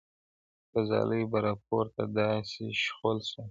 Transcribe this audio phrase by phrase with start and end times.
[0.73, 3.39] •له ځالیو به راپورته داسي شخول سو-